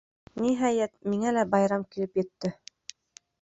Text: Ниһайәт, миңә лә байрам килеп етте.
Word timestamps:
Ниһайәт, 0.45 0.91
миңә 1.15 1.33
лә 1.35 1.43
байрам 1.51 1.85
килеп 1.93 2.19
етте. 2.23 2.53